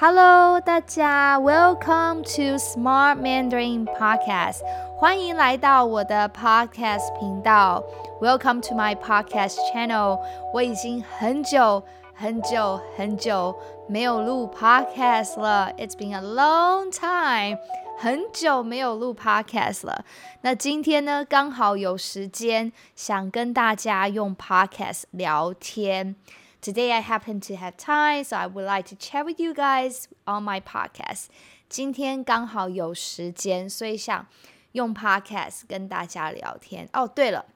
[0.00, 4.60] Hello，大家，Welcome to Smart Mandarin Podcast，
[4.98, 7.82] 欢迎来到我的 Podcast 频道。
[8.20, 10.20] Welcome to my podcast channel。
[10.52, 11.82] 我已经很久
[12.14, 13.56] 很久很久
[13.88, 17.58] 没有录 Podcast 了，It's been a long time。
[17.98, 20.04] 很久没有录 Podcast 了。
[20.42, 26.16] 那今天呢，刚好有时间，想跟大家用 Podcast 聊天。
[26.60, 30.06] Today I happen to have time, so I would like to chat with you guys
[30.24, 31.26] on my podcast.
[31.68, 34.26] 今天刚好有时间，所以想
[34.72, 36.88] 用 podcast 跟大家聊天。
[36.92, 37.46] 哦，对了，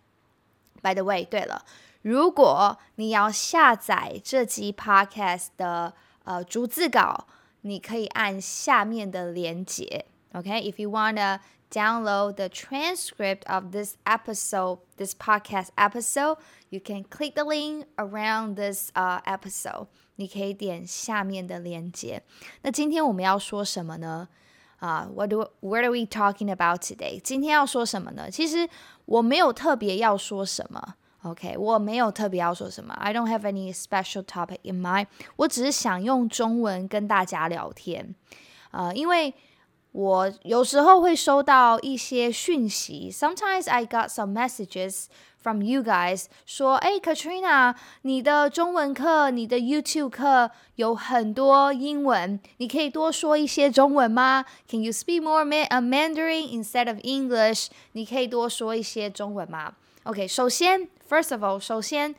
[0.82, 1.64] by the way，对了，
[2.02, 7.26] 如果你要下载这集 podcast 的呃逐字稿，
[7.62, 10.06] 你可以按下面的连接。
[10.32, 16.38] OK，if you wanna download the transcript of this episode, this podcast episode,
[16.74, 19.86] you can click the link around this uh episode.
[20.16, 22.22] 你可以点下面的链接。
[22.62, 24.28] 那今天我们要说什么呢？
[24.78, 27.20] 啊、uh,，What do What are we talking about today？
[27.20, 28.30] 今天要说什么呢？
[28.30, 28.68] 其实
[29.04, 30.94] 我没有特别要说什么。
[31.22, 32.94] OK，我没有特别要说什么。
[32.94, 35.08] I don't have any special topic in mind。
[35.36, 38.14] 我只是想用中文跟大家聊天。
[38.70, 39.34] 啊、呃，因为
[39.94, 45.06] 我有时候会收到一些讯息，Sometimes I got some messages
[45.42, 54.44] from you guys 说，哎，Katrina，你的中文课、你的 YouTube 课有很多英文，你可以多说一些中文吗？
[54.68, 57.66] Can you speak more man a Mandarin instead of English？
[57.92, 59.74] 你可以多说一些中文吗？
[60.04, 62.14] OK，首先，First of all，首先，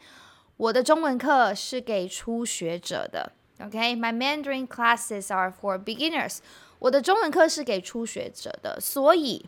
[0.57, 3.31] 我的中文课是给初学者的。
[3.63, 6.39] OK，my Mandarin classes are for beginners。
[6.86, 9.44] 我的中文课是给初学者的，所以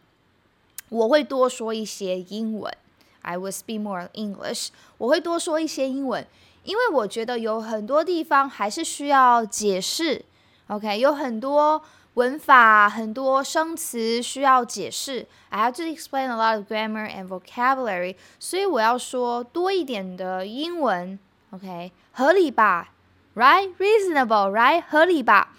[0.89, 2.77] 我会多说一些英文。
[3.23, 4.71] I will speak more English。
[4.97, 6.27] 我会多说一些英文，
[6.65, 10.25] 因为我觉得有很多地方还是需要解释。
[10.67, 11.81] OK，有很多
[12.15, 15.25] 文法、很多生词需要解释。
[15.51, 21.17] I have to explain a lot of grammar and vocabulary，所以我要说多一点的英文。
[21.51, 22.93] OK，合理吧
[23.37, 24.83] ？Right？Reasonable？Right？
[24.89, 25.53] 合理吧？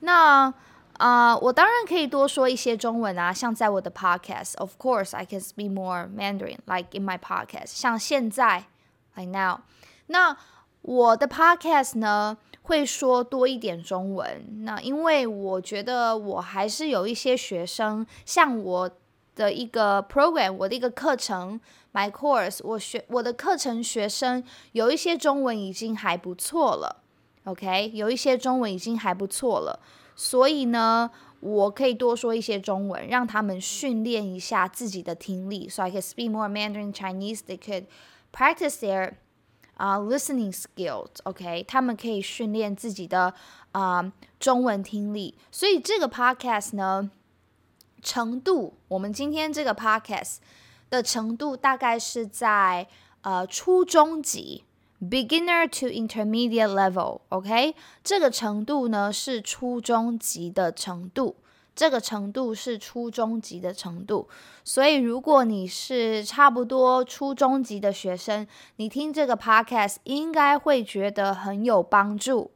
[0.00, 0.52] 那。
[0.98, 8.64] 啊我当然可以多说一些中文啊，像在我的 podcast，of course I can speak more Mandarin like in my podcast，像现在
[9.14, 9.60] ，like now。
[10.06, 10.36] 那
[10.82, 14.64] 我的 podcast 呢，会说多一点中文。
[14.64, 18.90] 那因为我觉得我还是有一些学生，像我
[19.34, 21.60] 的一个 program，我的一个课程
[21.92, 27.02] ，my course，我学我的课程学生有一些中文已经还不错了
[27.44, 29.80] ，OK，有一些中文已经还不错了。
[30.16, 31.10] 所以呢，
[31.40, 35.68] 我可以多说一些中文，让他们训练一下自己的听力。
[35.68, 37.40] So I can speak more Mandarin Chinese.
[37.46, 37.86] They could
[38.32, 39.14] practice their
[39.76, 41.08] 啊、listening skills.
[41.24, 43.34] OK，他们可以训练自己的
[43.72, 45.36] 啊、中文听力。
[45.50, 47.10] 所以这个 podcast 呢，
[48.00, 50.36] 程度，我们今天这个 podcast
[50.90, 52.86] 的程度大概是在
[53.22, 54.62] 呃初中级。
[55.03, 57.73] Beginner to intermediate level，OK，、okay?
[58.03, 61.37] 这个程度呢是初中级的程度，
[61.73, 64.27] 这个程度是初中级的程度。
[64.65, 72.51] 所以如果你是差不多初中级的学生，你听这个 podcast 应该会觉得很有帮助。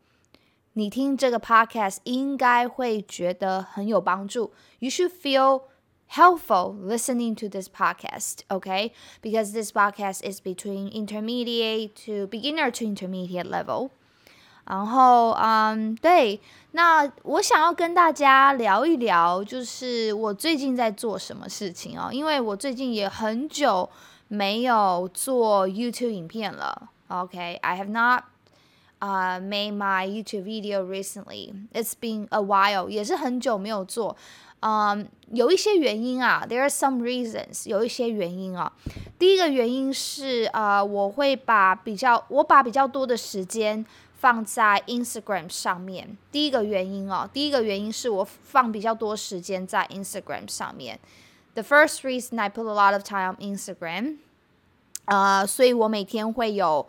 [0.73, 4.51] 你听这个 podcast 应该会觉得很有帮助。
[4.79, 5.61] You should feel
[6.07, 8.91] helpful listening to this podcast, okay?
[9.21, 13.89] Because this podcast is between intermediate to beginner to intermediate level.
[14.65, 16.39] 然后，嗯，对，
[16.71, 23.89] 那我想要跟大家聊一聊，就是我最近在做什么事情哦，因为我最近也很久
[24.29, 26.89] 没有做 YouTube 影片了。
[27.09, 28.23] OK，I have not
[28.99, 31.53] uh made my YouTube video recently.
[31.73, 34.15] It's been a while，也是很久没有做。
[34.61, 38.71] 嗯，有一些原因啊，there are some reasons，有一些原因啊。
[39.19, 43.85] 第一个原因是啊，我会把比较，我把比较多的时间
[44.15, 46.17] 放在 Instagram 上面。
[46.31, 50.97] 第一个原因啊，第一个原因是我放比较多时间在 Instagram 上面。
[51.55, 54.19] The first reason I put a lot of time on Instagram，
[55.03, 56.87] 啊，所以我每天会有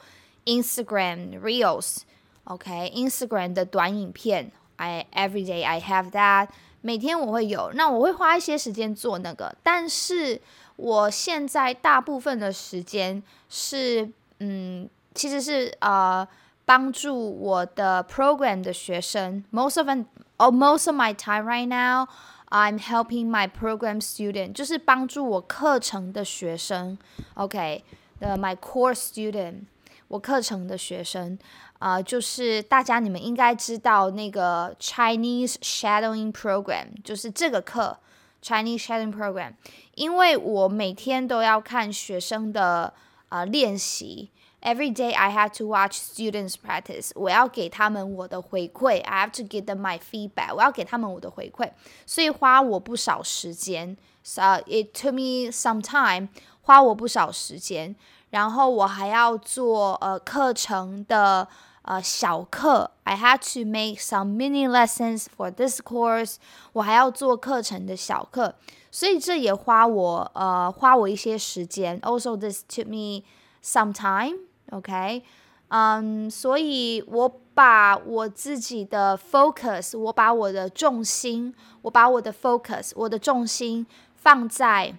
[0.49, 4.53] Instagram Reels，OK，Instagram 的短影片。
[4.77, 6.49] I every day I have that。
[6.81, 10.41] 每天我会有，那我会花一些时间做那个，但是
[10.77, 14.11] 我现在大部分的时间是，
[14.41, 16.27] 嗯，其实是呃
[16.67, 19.45] 帮助我的 program 的学生。
[19.51, 20.07] Most of an,
[20.37, 22.09] oh, most of my time right now,
[22.51, 26.99] I'm helping my program student，就是帮助我课程的学生。
[27.35, 27.83] OK，
[28.21, 29.63] 的、okay, my course student，
[30.09, 31.39] 我课程的学生。
[31.81, 37.99] 啊，就是大家你们应该知道那个 Chinese shadowing program，就是这个课
[38.43, 39.53] Chinese shadowing program，
[39.95, 42.95] 因为我每天都要看学生的
[43.29, 44.31] 啊练习。
[44.63, 47.11] Every day I have to watch students practice。
[47.17, 50.55] 我要给他们我的回馈，I have to give them my feedback。
[50.55, 51.71] 我要给他们我的回馈，
[52.07, 53.95] 所以花我不少时间。
[54.23, 56.29] So it took me some time，
[56.63, 57.95] 花我不少时间。
[58.31, 61.49] 然后我还要做呃课程的。
[61.87, 66.37] 呃小课，I had to make some mini lessons for this course。
[66.73, 68.55] 我还要做课程的小课，
[68.91, 72.01] 所以这也花我呃花我一些时间。
[72.01, 73.27] Also, this took me
[73.63, 74.39] some time.
[74.71, 75.25] OK，
[75.69, 84.95] 嗯，所以我把我自己的 focus，我把我的重心，我把我的 focus，我的重心放在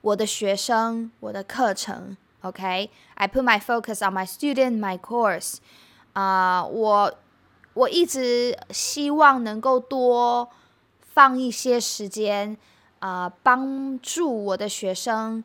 [0.00, 2.16] 我的学生，我的课程。
[2.42, 5.56] Okay, I put my focus on my student, my course.
[6.12, 7.14] 啊，我
[7.72, 10.50] 我一直希望能够多
[11.00, 12.58] 放一些时间
[12.98, 15.42] 啊，帮助我的学生，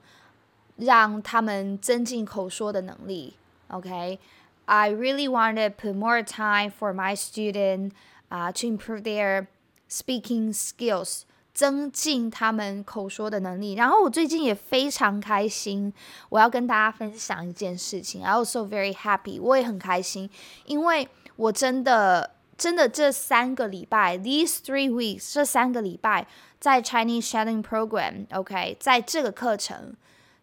[0.76, 3.36] 让他们增进口说的能力。
[3.70, 4.20] Okay,
[4.66, 7.92] I really want to put more time for my student,
[8.28, 9.48] 啊，to improve their
[9.90, 11.22] speaking skills.
[11.55, 13.75] 增进他们口说的能力。
[13.75, 15.93] 然后我最近也非常开心，
[16.29, 18.25] 我要跟大家分享一件事情。
[18.25, 20.29] I also very happy，我也很开心，
[20.67, 26.27] 因为我真的真的这三个礼拜，these three weeks，这三个礼拜
[26.59, 29.95] 在 Chinese Shadowing Program，OK，在这个课程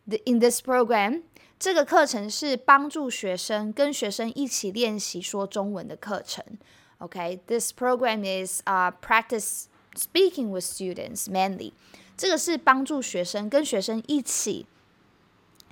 [0.07, 1.23] ，the in this program，
[1.59, 6.43] 这个课程是帮助学生跟学生一起练习说中文的课程。
[6.99, 9.65] OK，this program is uh practice。
[9.93, 11.73] Speaking with students mainly，
[12.15, 14.65] 这个是帮助学生跟学生一起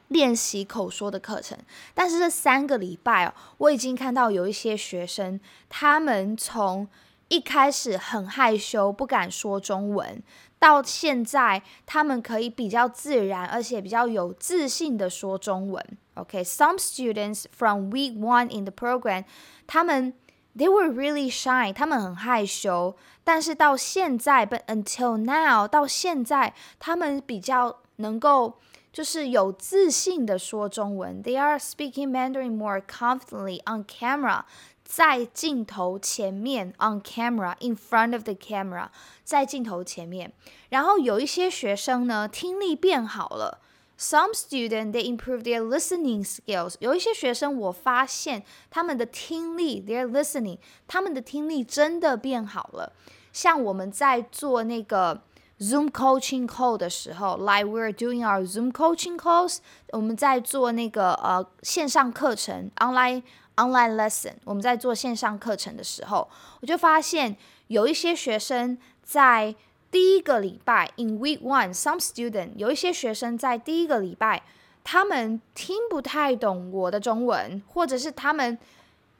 [0.10, 1.58] 练习口说的课程。
[1.94, 5.40] 但是这三个礼拜哦，我已经看到有一些学生，
[5.70, 6.88] 他们从
[7.30, 10.22] 一开始很害羞，不敢说中文，
[10.60, 15.98] 到现在他们可以比较自然，而且比较有自信的说中文。
[16.16, 19.24] OK，some students from week one in the program，
[19.66, 20.14] 他们。
[20.58, 22.96] They were really shy，他们很害羞。
[23.24, 28.60] 但是到现在，but until now，到现在，他们比较能够
[28.92, 31.24] 就是有自信的说中文。
[31.24, 34.44] They are speaking Mandarin more confidently on camera，
[34.84, 38.88] 在镜头前面，on camera，in front of the camera，
[39.24, 40.34] 在镜头前面。
[40.70, 43.60] 然后有一些学生呢，听力变好了。
[43.99, 46.75] Some student they improve their listening skills。
[46.81, 50.59] 有一些学生，我发现他们的听力，their listening，
[50.89, 52.93] 他们的听力真的变好了。
[53.33, 55.23] 像我们在做那个
[55.61, 59.59] Zoom coaching call 的时候，like we're doing our Zoom coaching calls，
[59.93, 63.23] 我们在做那个呃线上课程 online
[63.57, 66.29] online lesson，我们在做线上课程的时候，
[66.61, 67.37] 我就发现
[67.69, 69.55] 有一些学生在
[69.92, 74.44] 第一个礼拜，in week one，some student 有一些学生在第一个礼拜，
[74.84, 78.58] 他们听不太懂我的中文，或者是他们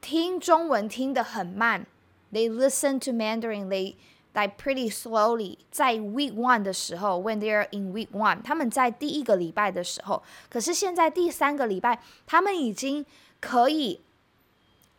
[0.00, 1.86] 听中文听得很慢。
[2.32, 3.96] They listen to Mandarin, they
[4.32, 5.58] like pretty slowly.
[5.72, 13.04] 在 week one 的时候，when they are in week one，他们在第一个礼拜的时候，可是现在第三个礼拜，他们已经
[13.40, 14.00] 可以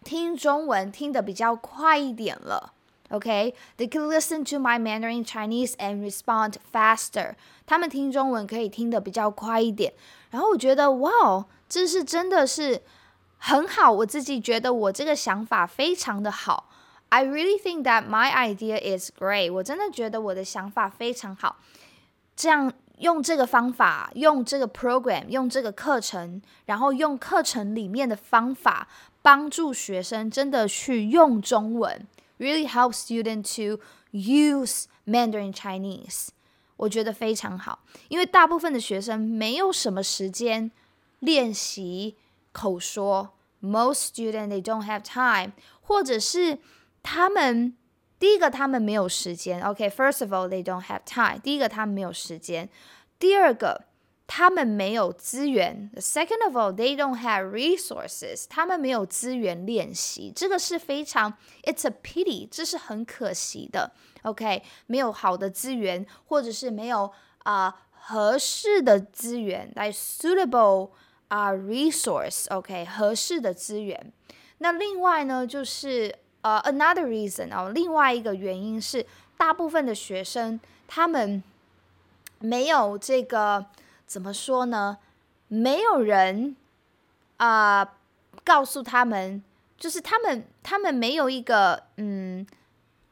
[0.03, 2.73] 听中文听得比较快一点了。
[3.10, 7.36] Okay, they can listen to my Mandarin Chinese and respond faster.
[7.64, 9.92] 他们听中文可以听得比较快一点。
[10.30, 12.82] 然后我觉得，哇，这是真的是
[13.38, 13.92] 很好。
[13.92, 16.68] 我自己觉得我这个想法非常的好。
[17.10, 19.52] I really think that my idea is great.
[19.52, 21.58] 我真的觉得我的想法非常好。
[22.34, 28.88] 这样用这个方法，用这个 program，用这个课程，然后用课程里面的方法，
[29.22, 32.04] 帮助学生真的去用中文。
[32.40, 33.80] really help students to
[34.12, 36.28] use Mandarin Chinese。
[36.76, 40.70] 我觉得非常好，因为大部分的学生没有什么时间
[41.20, 42.16] 练习
[42.52, 43.32] 口说。
[43.58, 46.58] Most students they don't have time，或者是
[47.02, 47.74] 他们
[48.18, 49.62] 第一个他们没有时间。
[49.62, 51.40] OK，first、okay, of all they don't have time。
[51.40, 52.68] 第一个他们没有时间，
[53.18, 53.86] 第二个
[54.30, 55.90] 他们没有资源。
[55.98, 58.44] Second of all, they don't have resources.
[58.48, 63.92] 他们没有资源练习，这个是非常，it's a pity，这是很可惜的。
[64.22, 67.12] OK，没有好的资源，或者是没有
[67.44, 70.90] 啊、呃、合适的资源，like suitable
[71.28, 74.12] 啊、uh, resource。OK，合适的资源。
[74.58, 79.06] 那另外呢，就是呃、uh, another reason 啊、哦，另外一个原因是，
[79.36, 81.40] 大部分的学生他们
[82.40, 83.66] 没有这个。
[84.10, 84.98] 怎么说呢？
[85.48, 86.56] 没有人
[87.36, 87.92] 啊、呃、
[88.44, 89.42] 告诉他们
[89.78, 92.46] 就是他们他们没有一个嗯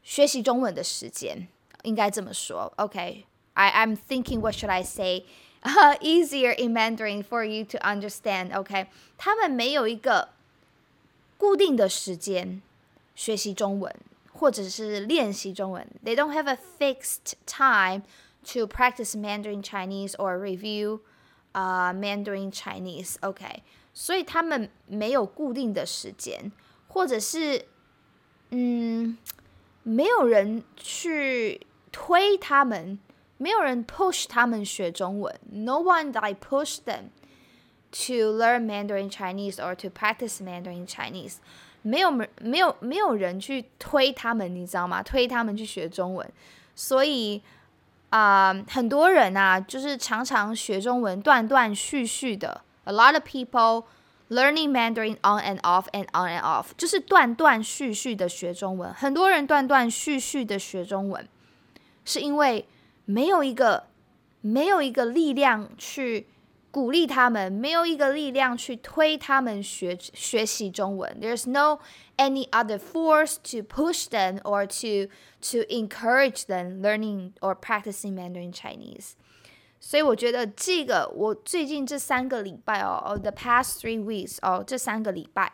[0.03, 1.47] 学习中文的时间，
[1.83, 2.73] 应该这么说。
[2.77, 5.25] OK，I I'm thinking what should I say
[6.01, 8.57] easier in Mandarin for you to understand.
[8.59, 10.31] OK，他们没有一个
[11.39, 12.61] 固定的时间
[13.15, 13.95] 学习中文，
[14.33, 15.87] 或者是练习中文。
[16.05, 18.03] They don't have a fixed time
[18.49, 21.01] to practice Mandarin Chinese or review
[21.53, 23.17] uh Mandarin Chinese.
[23.21, 26.53] OK，所以他们没有固定的时间，
[26.89, 27.67] 或者是
[28.51, 29.17] 嗯，
[29.83, 32.99] 没有人去推他们，
[33.39, 35.39] 没有人 push 他们学中文。
[35.51, 37.11] No one like push them
[37.93, 41.37] to learn Mandarin Chinese or to practice Mandarin Chinese。
[41.83, 45.03] 没有没有没有人去推他们，你知道吗？
[45.03, 46.29] 推他们去学中文。
[46.75, 47.43] 所以
[48.10, 52.62] 啊、很多人啊，就是常常学中文断断续续的。
[52.86, 53.86] A lot of people
[54.30, 58.92] learning Mandarin on and off and on and off，就是断断续续的学中文。
[58.94, 61.28] 很多人断断续续的学中文，
[62.04, 62.68] 是因为
[63.06, 63.86] 没有一个
[64.42, 66.28] 没有一个力量去
[66.71, 71.17] 鼓励他们，没有一个力量去推他们学学习中文。
[71.21, 71.79] There's no
[72.17, 75.13] any other force to push them or to
[75.51, 79.13] to encourage them learning or practicing Mandarin Chinese.
[79.79, 85.53] 所以我觉得这个，我最近这三个礼拜哦，哦，the past three weeks 哦，这三个礼拜，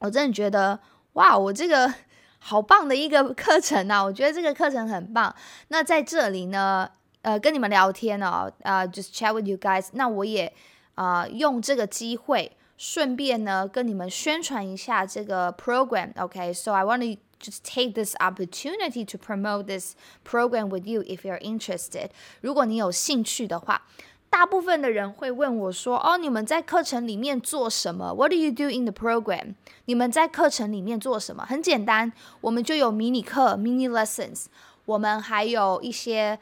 [0.00, 0.80] 我真的觉得
[1.14, 1.92] 哇，我这个
[2.38, 4.04] 好棒的一个课程呐！
[4.04, 5.34] 我觉得这个课程很棒。
[5.68, 6.90] 那在这里呢，
[7.28, 9.88] 呃，跟你们聊天哦，啊，just chat with you guys。
[9.92, 10.52] 那我也
[10.94, 19.94] 啊，用这个机会，顺便呢，跟你们宣传一下这个 program。OK，so I want to。just take this opportunity to promote this
[20.24, 22.08] program with you if you're interested.
[22.40, 23.82] 如果你有兴趣的话，
[24.30, 28.14] 大部分的人会问我说：“哦，你们在课程里面做什么？
[28.14, 31.44] What do you do in the program？” 你们在课程里面做什么？
[31.44, 34.46] 很简单，我们就有迷你课 （mini lessons），
[34.86, 36.38] 我们还有一些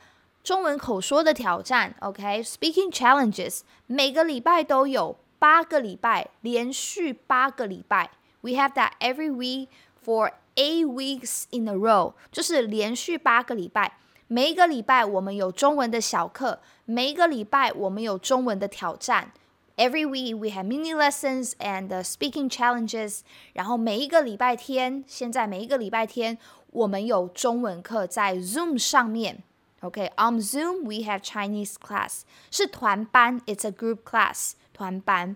[0.46, 8.10] 中文口说的挑战 （OK），speaking challenges，每个礼拜都有八个礼拜，连续八个礼拜。
[8.40, 9.68] We have that every week
[10.04, 13.98] for eight weeks in a row，就是连续八个礼拜。
[14.26, 19.32] 每一个礼拜我们有中文的小课，每一个礼拜我们有中文的挑战。
[19.76, 23.20] Every week we have mini lessons and speaking challenges。
[23.52, 26.36] 然后每一个礼拜天，现在每一个礼拜天
[26.72, 29.42] 我们有中文课在 Zoom 上面。
[29.80, 35.34] OK，on、okay, Zoom we have Chinese class，是团班，it's a group class，团班。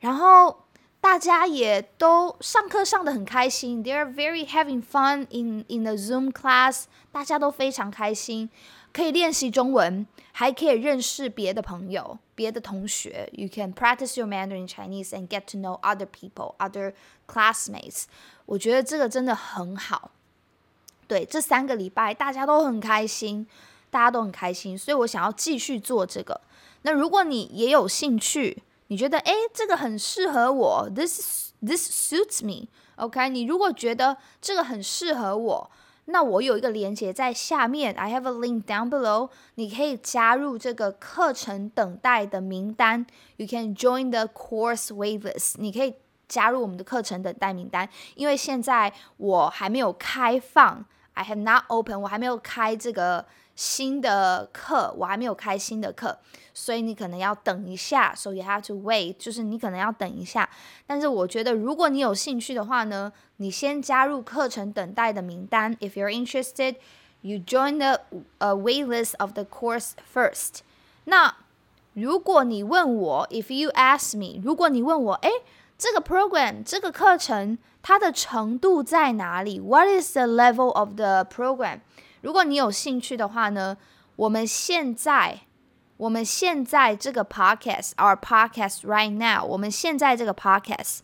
[0.00, 0.64] 然后
[1.00, 8.50] 大家也都上课上的很开心，They are very having fun in in the Zoom class，大家都非常开心，
[8.92, 13.28] 可以练习中文，还可以认识别的朋友、别的同学。
[13.34, 16.94] You can practice your Mandarin Chinese and get to know other people, other
[17.28, 18.06] classmates。
[18.46, 20.10] 我觉得这个真的很好。
[21.06, 23.46] 对，这三个礼拜大家都很开心，
[23.91, 26.41] 大家都很开心，所以我想要继续做这个。
[26.83, 35.71] 那如果你也有兴趣，你觉得哎，这个很适合我，this this suits me，OK？、你如果觉得这个很适合我，
[36.05, 43.05] 那我有一个连接在下面，I have a link down below，你可以加入这个课程等待的名单
[43.35, 45.93] ，You can join the course waitlist，你可以
[46.27, 50.83] 加入我们的课程等待名单，因为现在我还没有开放
[51.13, 53.25] ，I have not open，我还没有开这个。
[53.55, 56.17] 新的课我还没有开新的课，
[56.53, 58.13] 所以你可能要等一下。
[58.15, 60.49] So you have to wait，就是你可能要等一下。
[60.87, 65.75] 但是我觉得，如果你有兴趣的话呢，你先加入课程等待的名单。
[65.75, 66.77] If you're interested,
[67.21, 68.01] you join the
[68.39, 70.59] uh wait list of the course first。
[71.05, 71.35] 那
[71.93, 75.29] 如果你问我，If you ask me，如果你问我，诶，
[75.77, 81.81] 这个 program 这个课程它的程度在哪里？What is the level of the program？
[82.21, 83.77] 如果你有兴趣的话呢，
[84.15, 85.41] 我们现在，
[85.97, 90.99] 我们现在这个 podcast，our podcast right now，我们现在这个 podcast，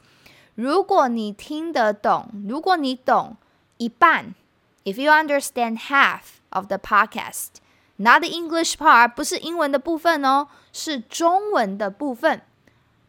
[0.56, 3.38] 如果你听得懂，如果你懂
[3.78, 4.36] 一半
[4.84, 12.42] ，if you understand half of the podcast，not the English part，不是英文的部分哦，是中文的部分，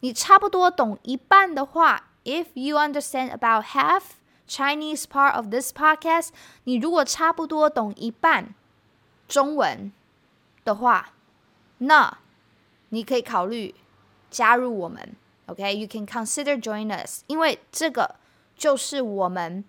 [0.01, 4.03] 你差不多懂一半的话，if you understand about half。
[4.48, 6.30] Chinese part of this podcast，
[6.66, 8.54] 你如果差不多懂一半
[9.28, 9.92] 中文
[10.64, 11.14] 的话，
[11.80, 12.18] 那
[12.90, 13.74] 你可以考虑
[14.30, 15.16] 加入我们。
[15.48, 16.06] OK，you、okay?
[16.06, 18.16] can consider join us，因为这个
[18.56, 19.64] 就是我们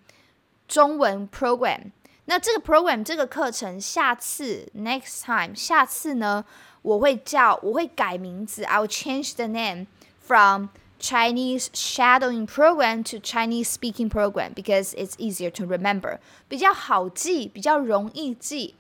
[0.69, 1.91] 中文 program。
[2.27, 6.45] 那这个 program 这个课程，下次 next time，下次呢，
[6.83, 9.87] 我会叫我会改名字，I will change the name
[10.21, 18.75] from Chinese shadowing program to Chinese speaking program because it's easier to remember，比较好记，比较容易记。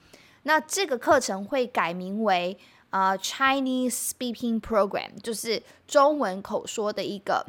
[0.45, 2.57] 那这个课程会改名为
[2.91, 7.47] 呃 Chinese speaking program，就是中文口说的一个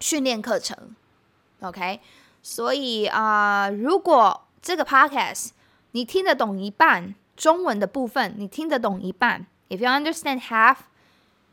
[0.00, 0.96] 训练课程。
[1.60, 2.00] OK，
[2.42, 5.50] 所以啊、呃，如果这个 podcast
[5.92, 10.78] 你听得懂一半，中文的部分你听得懂一半，if you understand half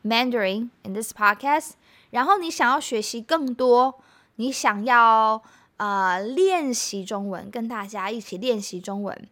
[0.02, 1.72] Mandarin in this podcast。
[2.11, 3.99] 然后你想要学习更多，
[4.35, 5.41] 你想要
[5.77, 9.27] 呃练习中文，跟大家一起练习中文，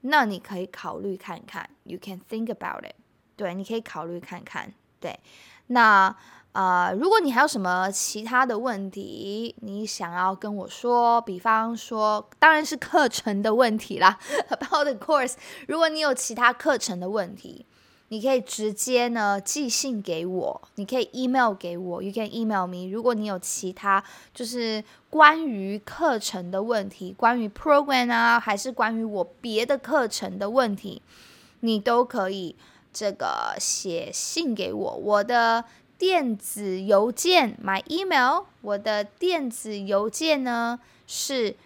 [0.00, 2.94] 那你可以考虑看看，You can think about it。
[3.36, 4.72] 对，你可以考虑看看。
[5.00, 5.20] 对，
[5.66, 6.16] 那
[6.52, 15.34] 呃，如果你还有什么其他的问题，你想要跟我说，比方说，当然是课程的问题啦， about the course。
[15.68, 17.66] 如果你有其他课程的问题。
[18.14, 22.88] 你可以直接呢寄信给我，你可以 email 给我，you can email me。
[22.88, 31.02] 如果你有其他就是关于课程的问题，关于 program 啊，还是关于我别的课程的问题，
[31.58, 32.54] 你都可以
[32.92, 34.92] 这个写信给我。
[34.92, 35.64] 我的
[35.98, 40.78] 电子邮件，my email，我的电子邮件呢
[41.08, 41.56] 是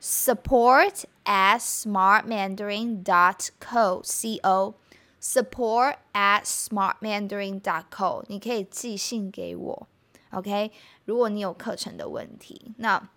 [0.00, 4.74] support at smartmandarin dot co c o。
[5.18, 9.88] Support at smartmandarin.com，你可以寄信给我
[10.30, 10.70] ，OK？
[11.06, 13.08] 如果你有课程的问题，那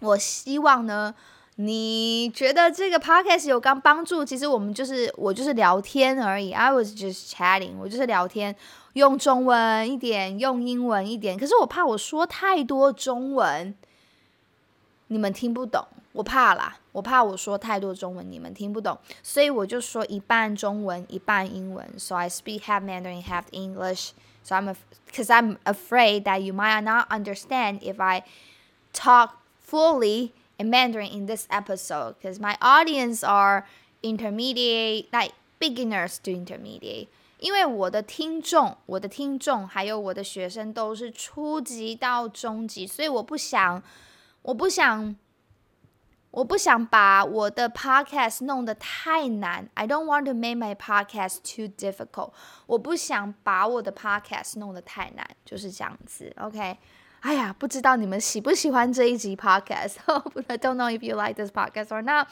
[0.00, 1.14] 我希望呢，
[1.56, 4.22] 你觉得这个 podcast 有刚帮助？
[4.24, 8.54] 其实我们就是我就是聊天而已，I was just chatting，我就是聊天，
[8.94, 13.74] 用中文一点，用英文一点，可是我怕我说太多中文，
[15.06, 15.86] 你们听不懂。
[16.13, 21.85] 我怕啦，我怕我说太多中文你们听不懂，所以我就说一半中文一半英文。
[21.97, 24.11] So I speak half Mandarin, half English.
[24.43, 24.73] So I'm
[25.07, 28.23] because I'm afraid that you might not understand if I
[28.93, 33.65] talk fully in Mandarin in this episode because my audience are
[34.01, 37.07] intermediate, like beginners to intermediate.
[37.39, 43.83] 因为我的听众，我的听众还有我的学生都是初级到中级，所以我不想，
[44.43, 45.13] 我不想。
[46.31, 49.69] 我不想把我的 podcast 弄得太难。
[49.73, 52.33] I don't want to make my podcast too difficult。
[52.65, 56.33] 我不想把我的 podcast 弄得太难，就是这样子。
[56.37, 56.77] OK。
[57.21, 62.27] 哎呀，不知道你们喜不喜欢这一集 podcast。I don't know if you like this podcast or not。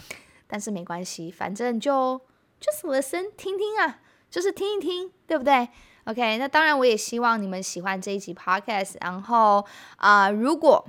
[0.48, 2.22] 但是没关系，反正就
[2.62, 5.70] just listen，听听啊，就是听一听，对不对？
[6.04, 6.38] OK。
[6.38, 8.98] 那当然，我也希望你们喜欢这一集 podcast。
[9.02, 10.86] 然后啊，如果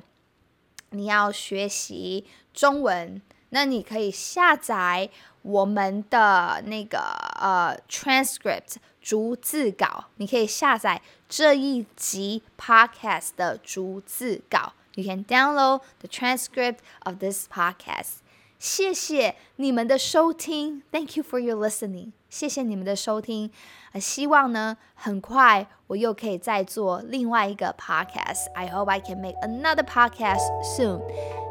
[0.92, 5.10] 你要学习中文，那你可以下载
[5.42, 7.00] 我们的那个
[7.40, 14.74] 呃 transcript 逐字稿，你可以下载这一集 podcast 的逐字稿。
[14.96, 18.18] You can download the transcript of this podcast.
[18.60, 22.12] 谢谢你们的收听，Thank you for your listening。
[22.30, 23.50] 谢谢你们的收听，
[23.94, 28.52] 呃，希望呢，很快我又可以再做另外一个 podcast。
[28.54, 31.02] I hope I can make another podcast soon。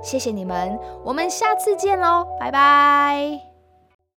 [0.05, 3.48] 谢谢你们，我们下次见喽，拜拜。